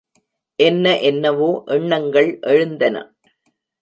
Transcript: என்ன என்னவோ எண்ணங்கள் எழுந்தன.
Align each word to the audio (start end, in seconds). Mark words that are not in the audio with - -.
என்ன 0.59 0.93
என்னவோ 1.01 1.49
எண்ணங்கள் 1.67 2.39
எழுந்தன. 2.47 2.95